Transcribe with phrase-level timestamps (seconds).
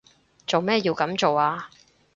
[0.47, 1.69] 做咩要噉做啊？